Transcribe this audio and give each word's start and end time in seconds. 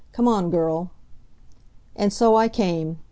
Come 0.13 0.27
on, 0.27 0.49
girl." 0.49 0.89
And 1.95 2.11
so 2.11 2.35
I 2.35 2.47
came. 2.49 2.97